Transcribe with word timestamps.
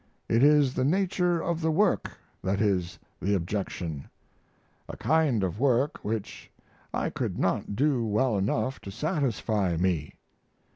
It 0.27 0.41
is 0.41 0.73
the 0.73 0.83
nature 0.83 1.39
of 1.43 1.61
the 1.61 1.69
work 1.69 2.09
that 2.43 2.59
is 2.59 2.97
the 3.21 3.35
objection 3.35 4.09
a 4.89 4.97
kind 4.97 5.43
of 5.43 5.59
work 5.59 5.99
which 6.03 6.49
I 6.91 7.11
could 7.11 7.37
not 7.37 7.75
do 7.75 8.03
well 8.03 8.35
enough 8.35 8.81
to 8.81 8.89
satisfy 8.89 9.77
me. 9.77 10.15